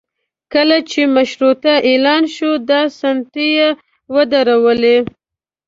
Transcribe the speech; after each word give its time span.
کله 0.53 0.77
چې 0.91 1.01
مشروطه 1.15 1.73
اعلان 1.89 2.23
شوه 2.35 2.57
دا 2.69 2.81
ستنې 2.97 3.47
یې 3.57 3.67
ودرولې. 4.13 4.97